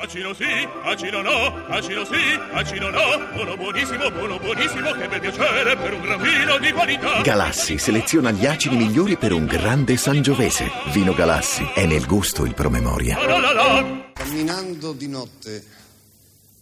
[0.00, 0.44] Acino sì,
[0.84, 3.32] acino no, acino sì, acino no.
[3.34, 7.20] Buono buonissimo, buono buonissimo, che bel piacere per un gran vino di qualità.
[7.20, 10.70] Galassi seleziona gli acidi migliori per un grande sangiovese.
[10.92, 13.26] Vino Galassi è nel gusto il promemoria.
[13.26, 14.12] La la la.
[14.12, 15.64] Camminando di notte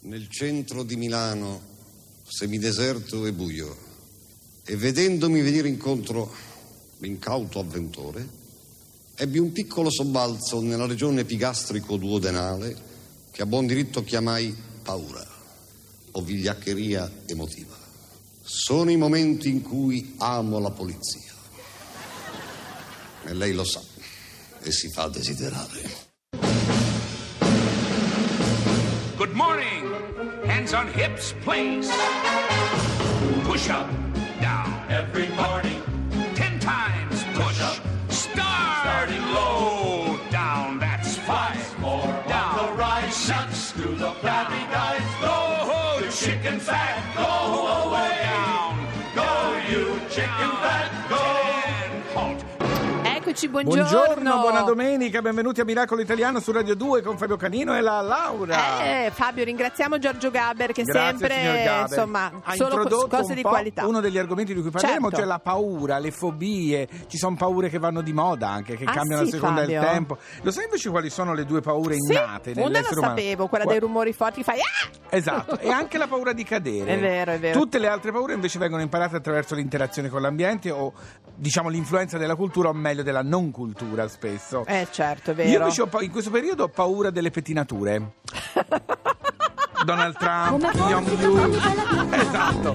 [0.05, 1.61] nel centro di Milano,
[2.27, 3.77] semideserto e buio,
[4.65, 6.33] e vedendomi venire incontro
[7.01, 8.27] l'incauto avventore,
[9.15, 12.95] ebbi un piccolo sobbalzo nella regione epigastrico-duodenale
[13.37, 15.23] che a buon diritto chiamai paura
[16.13, 17.77] o vigliaccheria emotiva.
[18.43, 21.35] Sono i momenti in cui amo la polizia.
[23.27, 23.83] E lei lo sa
[24.63, 26.05] e si fa desiderare.
[29.19, 29.85] Good morning.
[30.47, 31.91] Hands on hips, please.
[33.43, 33.91] Push up,
[34.41, 34.73] down.
[34.89, 35.83] Every morning.
[36.33, 37.83] Ten times push up.
[38.09, 38.81] Start.
[38.81, 39.76] Starting low.
[46.67, 47.15] back.
[47.15, 47.36] Go
[53.37, 53.83] Eccoci, buongiorno.
[53.91, 58.01] Buongiorno, buona domenica, benvenuti a Miracolo Italiano su Radio 2 con Fabio Canino e la
[58.01, 58.83] Laura.
[58.83, 61.81] Eh, Fabio, ringraziamo Giorgio Gaber che Grazie, sempre, Gaber.
[61.83, 63.87] insomma, ha solo cose di qualità.
[63.87, 65.17] Uno degli argomenti di cui parleremo, Certo.
[65.17, 66.89] cioè la paura, le fobie.
[67.09, 69.81] Ci sono paure che vanno di moda anche, che Ah, cambiano sì, a seconda Fabio?
[69.81, 70.17] del tempo.
[70.41, 73.17] Lo sai invece quali sono le due paure Sì, innate una la nell'essere umano?
[73.19, 75.05] sapevo, quella Qua- dei rumori forti che fai ah!
[75.11, 76.91] Esatto, e anche la paura di cadere.
[76.97, 77.61] È vero, è vero.
[77.61, 80.93] Tutte le altre paure invece vengono imparate attraverso l'interazione con l'ambiente o
[81.37, 84.65] diciamo l'influenza della cultura o meglio della non cultura spesso.
[84.67, 85.63] Eh, certo, è Io vero.
[85.65, 88.13] invece ho pa- in questo periodo ho paura delle pettinature.
[89.85, 91.55] Donald Trump, Jong-un.
[92.13, 92.75] Esatto.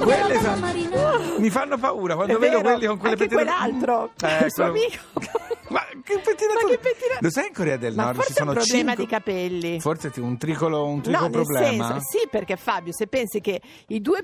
[0.00, 3.56] Quelle fa- mi fanno paura quando È vedo vero, quelli con quelle anche pettinature.
[3.66, 5.02] quell'altro, Eh, il suo quello- amico.
[5.70, 6.62] Ma che pettinature?
[6.64, 8.60] Ma che pettina- Lo sai in Corea del Ma Nord forse ci sono è un
[8.62, 9.80] problema cinque- di capelli.
[9.80, 11.86] Forse ti- un tricolo, un No, tricolo nel problema.
[11.86, 14.22] senso, sì, perché Fabio, se pensi che i due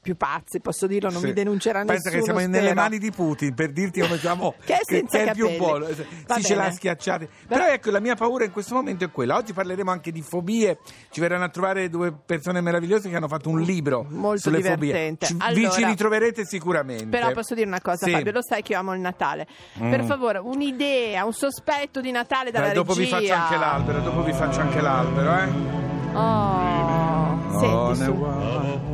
[0.00, 1.26] più pazzi, posso dirlo, non Sì.
[1.26, 2.14] mi denuncerà Pensa nessuno.
[2.16, 2.52] che siamo spero.
[2.52, 5.86] nelle mani di Putin per dirti come siamo Che è senza è il più buono.
[6.26, 6.74] Va Sì, ce l'ha bene.
[6.74, 7.28] schiacciati.
[7.46, 9.36] Però ecco, la mia paura in questo momento è quella.
[9.36, 10.78] Oggi parleremo anche di fobie.
[11.10, 15.26] Ci verranno a trovare due persone meravigliose che hanno fatto un libro Molto sulle divertente.
[15.26, 15.42] fobie.
[15.46, 17.06] Ci- vi Allora- ci ritroverete sicuramente.
[17.06, 18.12] Però posso dire una cosa, Sì.
[18.12, 19.46] Fabio, lo sai che io amo il Natale.
[19.80, 19.90] Mm.
[19.90, 23.16] Per favore, un'idea, un sospetto di Natale dalla Dai, dopo vi regia.
[23.18, 25.76] faccio anche l'albero, dopo vi faccio anche l'albero, eh.
[26.14, 28.87] Oh, Oh, senti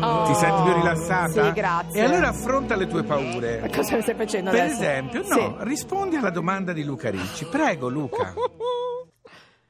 [0.00, 0.26] Oh.
[0.26, 1.44] Ti senti più rilassata?
[1.46, 2.00] Sì, grazie.
[2.00, 3.60] E allora affronta le tue paure.
[3.60, 4.80] Ma Cosa mi stai facendo Per adesso?
[4.82, 5.54] esempio, no, Sì.
[5.60, 7.46] rispondi alla domanda di Luca Ricci.
[7.46, 8.34] Prego, Luca.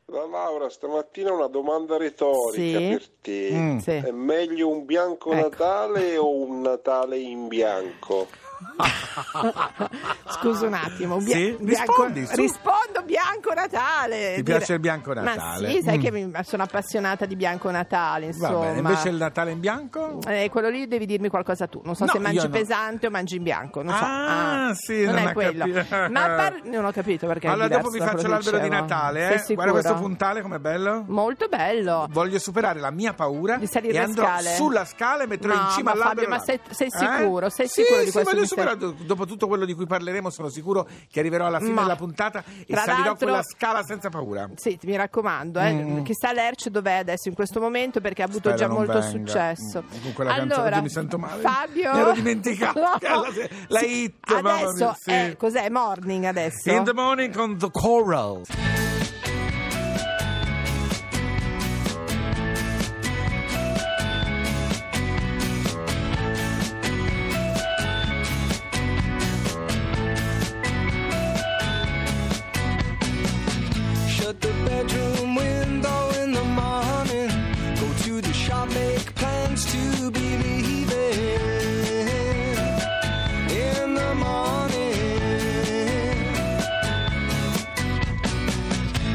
[0.08, 2.88] La Laura, stamattina una domanda retorica Sì.
[2.90, 3.50] per te.
[3.52, 3.78] Mm.
[3.78, 3.90] Sì.
[3.90, 5.48] È meglio un bianco Ecco.
[5.48, 8.28] Natale o un Natale in bianco?
[10.28, 11.16] Scusa un attimo.
[11.18, 11.56] bia- Sì?
[11.60, 14.34] bianco- rispondo Bianco Natale.
[14.36, 15.70] Ti piace il Bianco Ma Natale?
[15.70, 16.00] sì, sai Mm.
[16.00, 18.66] che mi- sono appassionata di Bianco Natale, insomma.
[18.66, 20.20] bene, invece il Natale in bianco?
[20.26, 21.80] Eh, quello lì devi dirmi qualcosa tu.
[21.84, 22.48] Non so No, se mangi io no.
[22.50, 23.82] pesante o mangi in bianco.
[23.82, 24.04] Non so.
[24.04, 25.64] Ah, sì, non, non è quello.
[25.66, 25.96] capito.
[26.10, 27.48] Ma par- non ho capito perché.
[27.48, 28.80] Allora, dopo vi faccio l'albero di dicevo.
[28.82, 29.54] Natale, Sei eh?
[29.54, 31.04] Guarda questo puntale com'è bello.
[31.06, 32.06] Molto bello.
[32.10, 34.54] Voglio superare la mia paura Di salire e andrò scale?
[34.54, 36.28] sulla scala e metterò No, in cima ma all'albero.
[36.28, 36.90] Fabio, ma sei- sei Eh?
[37.18, 37.48] sicuro?
[37.50, 38.12] Sei Sì, sicuro di sì,
[38.46, 39.04] questo superare.
[39.06, 42.42] Dopo tutto quello di cui parleremo, sono sicuro che arriverò alla fine Ma, della puntata
[42.66, 44.48] e salirò quella scala senza paura.
[44.56, 45.72] Sì, mi raccomando, eh.
[45.72, 46.02] Mm.
[46.02, 49.08] chissà Lerch dov'è adesso in questo momento perché ha avuto Spero già molto venga.
[49.08, 49.82] successo.
[49.84, 51.42] Mm, Con quella canzone allora, che mi sento male.
[51.42, 52.80] Fabio, Mi ero dimenticato.
[53.06, 53.24] No.
[53.68, 55.10] la Sì, hit, mamma mia, adesso sì.
[55.10, 55.68] è cos'è?
[55.70, 56.70] Morning adesso?
[56.70, 58.42] In the morning con The Coral.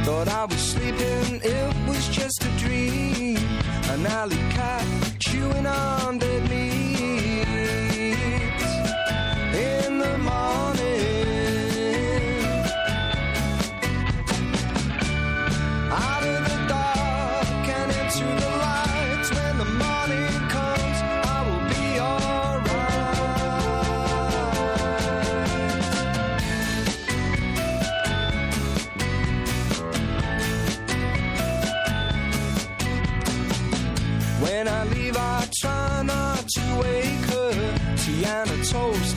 [0.04, 3.38] Thought I was sleeping, it was just a dream.
[3.94, 4.86] An alley cat
[5.20, 6.71] chewing on dead meat
[38.72, 39.11] so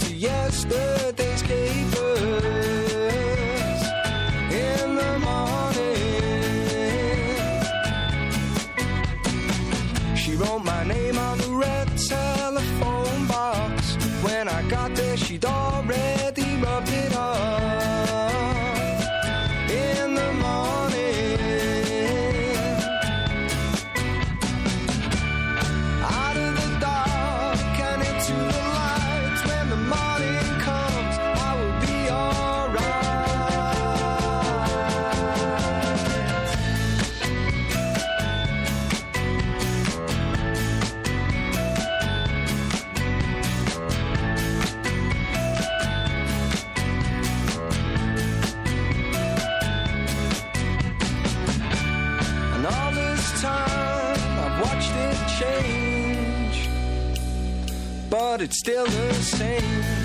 [58.45, 60.04] it's still the same.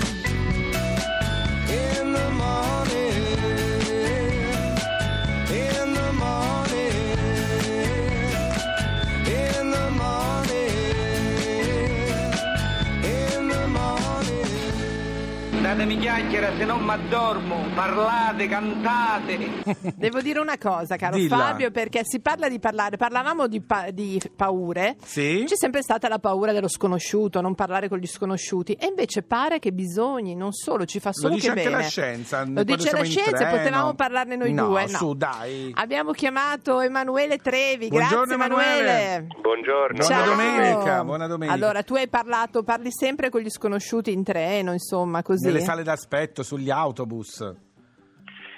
[15.70, 17.66] Datemi chiacchiera, se no mi addormo.
[17.76, 19.38] Parlate, cantate.
[19.94, 21.36] Devo dire una cosa, caro Dilla.
[21.36, 24.96] Fabio, perché si parla di parlare, parlavamo di, pa- di paure.
[25.04, 25.44] Sì?
[25.46, 28.72] C'è sempre stata la paura dello sconosciuto, non parlare con gli sconosciuti.
[28.72, 31.70] E invece pare che bisogni, non solo, ci fa Lo solo dice che bene.
[31.70, 32.44] la scienza.
[32.44, 34.82] Lo dice la scienza, potevamo parlarne noi no, due.
[34.82, 34.88] No.
[34.88, 35.70] su, dai.
[35.76, 37.86] Abbiamo chiamato Emanuele Trevi.
[37.86, 39.26] Buongiorno, Grazie Emanuele.
[39.40, 39.98] Buongiorno.
[39.98, 40.24] Buona Ciao.
[40.24, 41.54] domenica, buona domenica.
[41.54, 45.46] Allora, tu hai parlato, parli sempre con gli sconosciuti in treno, insomma, così.
[45.46, 47.40] Nelle sale d'aspetto, sugli autobus.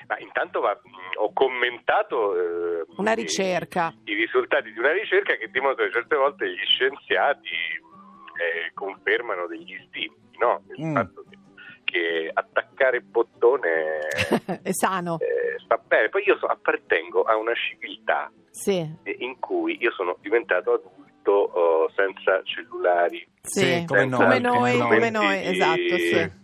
[0.08, 0.78] Ma intanto va-
[1.20, 3.94] ho commentato eh, Una i- ricerca.
[4.04, 9.74] I, risultati di una ricerca che dimostra che certe volte gli scienziati eh, confermano degli
[9.88, 10.62] stimoli, no?
[10.76, 10.94] Il Mm.
[10.94, 11.38] fatto che,
[11.84, 13.98] che attaccare il bottone
[14.62, 15.18] È sano.
[15.20, 16.08] eh, sta bene.
[16.08, 18.78] Poi io so- appartengo a una civiltà Sì.
[19.18, 23.26] in cui io sono diventato adulto oh, senza cellulari.
[23.42, 26.40] Sì, come senza noi, come noi, come noi, esatto, sì.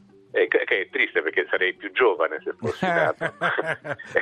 [0.78, 3.32] Eh, è triste perché sarei più giovane se fossi nato.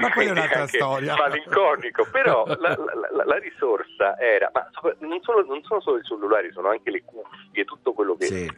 [0.00, 1.14] Ma quella è un'altra Anche storia.
[1.16, 4.68] Malinconico, però la, la- la- risorsa era, ma
[5.00, 8.50] non, solo, non sono solo i cellulari, sono anche le cuffie, tutto quello che Sì,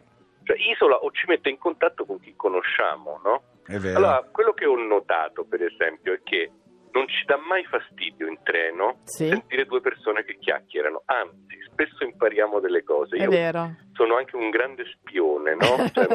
[0.45, 3.43] cioè, isola o ci mette in contatto con chi conosciamo, no?
[3.67, 3.99] è vero.
[3.99, 6.51] Allora, quello che ho notato, per esempio, è che
[6.93, 9.29] non ci dà mai fastidio in treno Sì.
[9.29, 13.17] sentire due persone che chiacchierano, anzi, spesso impariamo delle cose.
[13.17, 13.75] È Io vero.
[13.93, 15.77] sono anche un grande spione, no?
[15.93, 16.07] Cioè,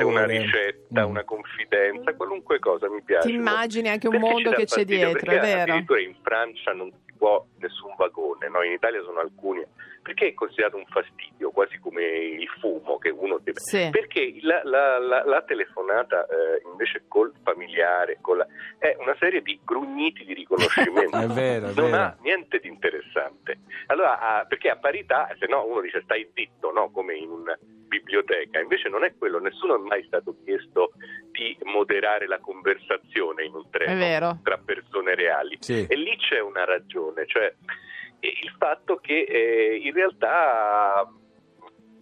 [0.00, 1.10] eh, una ricetta, Mm.
[1.10, 3.28] una confidenza, qualunque cosa mi piace.
[3.28, 5.72] Ti immagini anche un Perché ci mondo che c'è dietro, è vero.
[5.72, 8.62] Addirittura in Francia non si può nessun vagone, no?
[8.62, 9.64] in Italia sono alcuni.
[10.02, 13.60] Perché è considerato un fastidio, quasi come il fumo che uno deve.
[13.60, 13.88] Sì.
[13.90, 18.46] Perché la, la- la- la telefonata eh, invece col familiare con la-
[18.78, 21.16] è una serie di grugniti di riconoscimento.
[21.22, 21.96] È vero, è non vero.
[22.02, 23.58] ha niente di interessante.
[23.86, 26.90] Allora, ah, perché a parità, se no uno dice stai zitto, no?
[26.90, 27.56] come in una
[27.92, 28.58] biblioteca.
[28.58, 30.92] Invece non è quello, nessuno è mai stato chiesto
[31.30, 35.58] di moderare la conversazione in un treno tra persone reali.
[35.60, 35.86] Sì.
[35.88, 37.54] E lì c'è una ragione, cioè
[38.28, 41.06] il fatto che eh, in realtà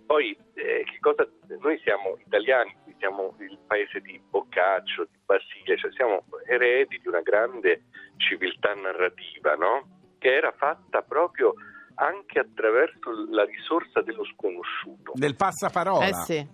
[0.07, 1.27] poi eh, che cosa,
[1.61, 7.21] noi siamo italiani, siamo il paese di Boccaccio, di Basile, cioè siamo eredi di una
[7.23, 7.85] grande
[8.17, 9.99] civiltà narrativa, no?
[10.19, 11.55] che era fatta proprio
[11.95, 15.13] anche attraverso la risorsa dello sconosciuto.
[15.15, 16.07] Del passaparola.
[16.07, 16.47] Eh sì.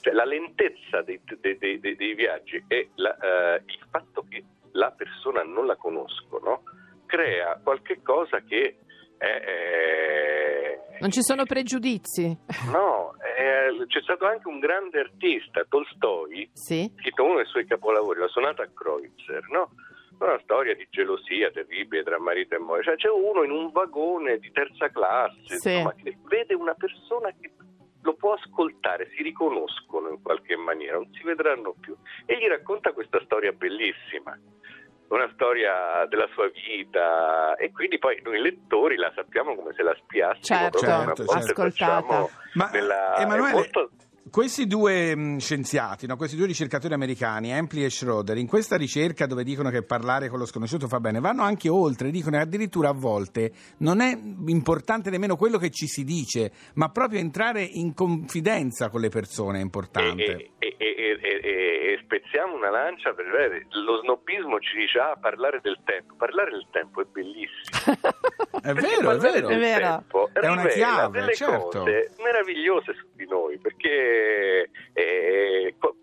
[0.00, 3.16] Cioè, la lentezza dei, dei- dei- dei- dei viaggi e la-
[3.56, 6.62] eh, il fatto che la persona non la conosco, no?
[7.06, 8.78] crea qualche cosa che
[9.18, 12.36] è, è- Non ci sono pregiudizi.
[12.72, 16.90] no, è- c'è stato anche un grande artista, Tolstoi, Sì.
[16.96, 19.70] scritto uno dei suoi capolavori, la sonata a Kreutzer, no?
[20.18, 22.84] Una storia di gelosia terribile tra marito e moglie.
[22.84, 25.70] Cioè, c'è uno in un vagone di terza classe, Sì.
[25.72, 27.52] insomma, che vede una persona che
[28.00, 31.96] lo può ascoltare, si riconoscono in qualche maniera, non si vedranno più.
[32.26, 34.38] E gli racconta questa storia bellissima,
[35.14, 39.94] una storia della sua vita e quindi poi noi lettori la sappiamo come se la
[39.96, 42.26] spiassimo Certo, certo, volte ascoltata.
[42.54, 43.90] Ma nella- Emanuele, molto-
[44.34, 49.26] questi due mh, scienziati, no, questi due ricercatori americani, Ampli e Schroeder, in questa ricerca
[49.26, 52.88] dove dicono che parlare con lo sconosciuto fa bene, vanno anche oltre, dicono che addirittura
[52.88, 54.10] a volte non è
[54.48, 59.58] importante nemmeno quello che ci si dice, ma proprio entrare in confidenza con le persone
[59.58, 60.24] è importante.
[60.24, 64.98] e, e- e- e- e- e spezziamo una lancia per vedere lo snobismo ci dice
[64.98, 67.94] ah parlare del tempo parlare del tempo è bellissimo
[68.64, 69.48] È vero, è vero.
[69.48, 70.04] È vero.
[70.32, 71.80] È una chiave, delle certo.
[71.80, 74.23] cose meravigliose su di noi perché
[74.92, 75.96] eh, qu-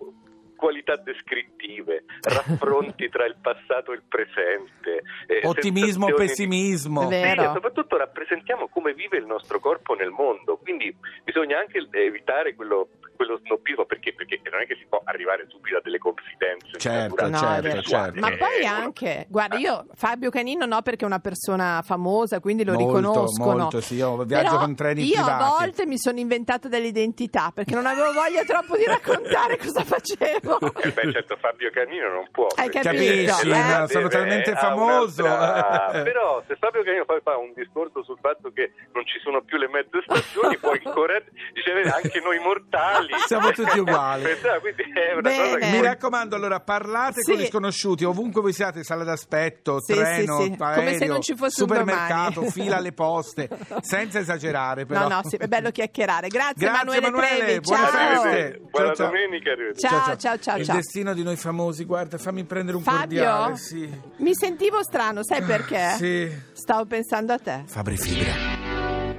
[0.55, 7.07] qualità descrittive raffronti tra il passato e il presente eh, Ottimismo o di- pessimismo.
[7.07, 7.41] Vero.
[7.41, 12.53] sì, e soprattutto rappresentiamo come vive il nostro corpo nel mondo, quindi bisogna anche evitare
[12.53, 12.89] quello,
[13.21, 16.77] quello snobismo perché, perché non è che si può arrivare subito a delle confidenze.
[16.79, 17.81] Certo, naturali, No, è vero.
[17.81, 18.19] sessuali.
[18.19, 22.39] Ma Eh, poi uno- anche, guarda, io Fabio Canino no perché è una persona famosa,
[22.39, 23.57] quindi lo Molto, riconoscono.
[23.57, 25.43] molto, sì, io viaggio Però con treni io a privati.
[25.59, 30.57] volte mi sono inventata delle identità perché non avevo voglia troppo di raccontare cosa facevo.
[30.81, 32.47] Eh beh, certo, Fabio Canino non può.
[32.55, 33.77] Hai capito, Capisci, eh?
[33.77, 35.23] no, sono talmente famoso.
[35.23, 39.41] un'altra- Però se Fabio Canino poi fa un discorso sul fatto che non ci sono
[39.41, 44.24] più le mezze stazioni, poi incorre- dice "Vedi, anche noi mortali Siamo tutti uguali.
[44.32, 45.44] Pensate, quindi è una Bene.
[45.44, 47.32] cosa che Mi raccomando, allora parlate Sì.
[47.32, 50.50] con gli sconosciuti, ovunque voi siate, sala d'aspetto, Sì, treno, sì, sì.
[50.58, 52.51] Come aereo, se non ci fosse un supermercato, domani.
[52.51, 53.50] fila alle poste,
[53.82, 55.08] senza esagerare però.
[55.08, 56.27] No, no, sì, è bello chiacchierare.
[56.27, 57.60] Grazie, Grazie, Emanuele, Emanuele, Trevi.
[57.60, 58.22] buone Ciao.
[58.22, 58.60] feste.
[58.70, 59.06] Buona Ciao, ciao.
[59.08, 59.88] domenica, arrivederci.
[59.88, 60.75] Ciao, ciao, ciao, Il ciao.
[60.75, 63.24] destino di noi famosi, guarda, fammi prendere un Fabio?
[63.24, 63.58] cordiale.
[63.58, 63.89] Sì.
[64.18, 65.89] Mi sentivo strano, sai perché?
[66.01, 66.32] Sì.
[66.53, 67.63] Stavo pensando a te.
[67.65, 68.32] Fabri Fibra.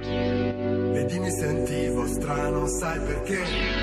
[0.01, 3.82] Vedi mi sentivo strano, sai perché?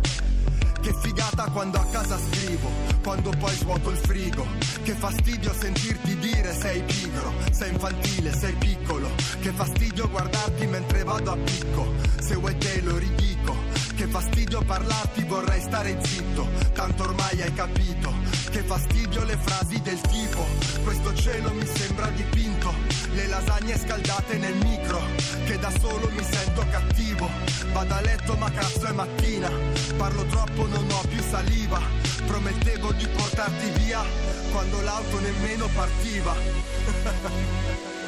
[0.81, 2.67] Che figata quando a casa scrivo,
[3.03, 4.45] quando poi svuoto il frigo.
[4.83, 9.09] Che fastidio sentirti dire sei pigro, sei infantile, sei piccolo.
[9.39, 11.93] Che fastidio guardarti mentre vado a picco.
[12.19, 13.55] Se vuoi te lo ridico.
[13.95, 18.20] Che fastidio parlarti vorrei stare zitto, tanto ormai hai capito.
[18.51, 20.45] Che fastidio le frasi del tipo,
[20.83, 22.73] questo cielo mi sembra dipinto.
[23.13, 24.99] Le lasagne scaldate nel micro,
[25.45, 27.29] che da solo mi sento cattivo.
[27.71, 29.49] Vado a letto ma cazzo è mattina,
[29.95, 31.79] parlo troppo non ho più saliva.
[32.25, 34.03] Promettevo di portarti via,
[34.51, 36.35] quando l'auto nemmeno partiva.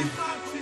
[0.00, 0.58] incontrarci.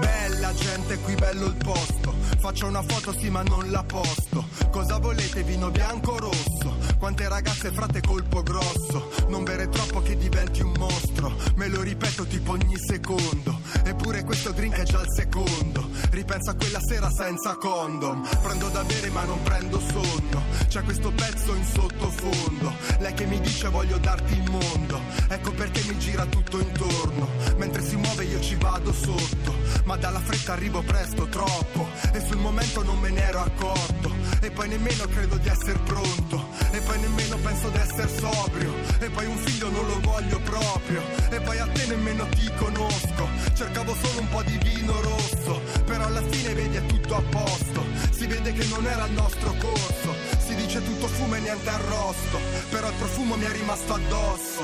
[0.00, 2.14] Bella gente, qui bello il posto.
[2.38, 4.44] Faccio una foto sì ma non la posto.
[4.70, 6.85] Cosa volete, vino bianco o rosso?
[6.98, 9.10] Quante ragazze frate colpo grosso.
[9.28, 11.34] Non bere troppo che diventi un mostro.
[11.56, 13.60] Me lo ripeto tipo ogni secondo.
[13.84, 15.88] Eppure questo drink è già il secondo.
[16.10, 18.26] Ripenso a quella sera senza condom.
[18.42, 20.42] Prendo da bere ma non prendo sonno.
[20.68, 22.72] C'è questo pezzo in sottofondo.
[22.98, 25.00] Lei che mi dice voglio darti il mondo.
[25.28, 27.28] Ecco perché mi gira tutto intorno.
[27.56, 29.54] Mentre si muove io ci vado sotto.
[29.84, 31.88] Ma dalla fretta arrivo presto, troppo.
[32.12, 34.14] E sul momento non me ne ero accorto.
[34.40, 36.48] E poi nemmeno credo di essere pronto.
[36.70, 38.72] E poi nemmeno penso di essere sobrio.
[39.00, 41.02] E poi un figlio non lo voglio proprio.
[41.30, 43.28] E poi a te nemmeno ti conosco.
[43.54, 45.60] Cercavo solo un po' di vino rosso.
[45.84, 47.84] Però alla fine vedi è tutto a posto.
[48.10, 50.14] Si vede che non era il nostro corso.
[50.38, 52.38] Si dice tutto fumo e niente arrosto.
[52.70, 54.62] Però il profumo mi è rimasto addosso.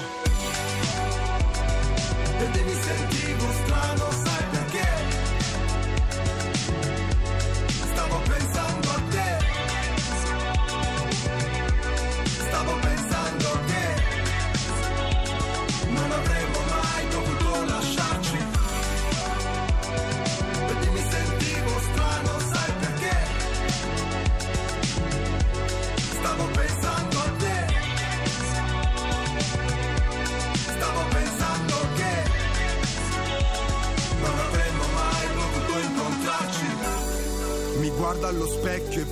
[2.38, 4.31] Vedi mi sentivo strano, sai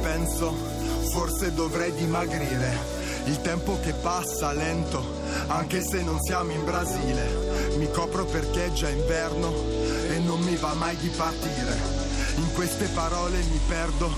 [0.01, 0.55] penso,
[1.13, 2.99] forse dovrei dimagrire.
[3.25, 5.05] Il tempo che passa lento,
[5.49, 7.77] anche se non siamo in Brasile.
[7.77, 9.53] Mi copro perché è già inverno
[10.09, 11.77] e non mi va mai di partire.
[12.37, 14.11] In queste parole mi perdo,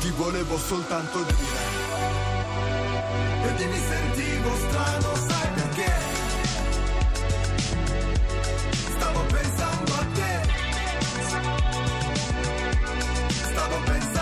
[0.00, 1.88] ti volevo soltanto dire.
[3.42, 5.92] Vedi mi sentivo strano, sai perché?
[8.96, 10.48] Stavo pensando a te.
[13.50, 14.19] Stavo pensando